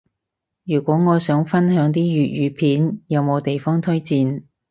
[0.63, 4.41] 如果我想分享啲粵語片，有冇地方推薦？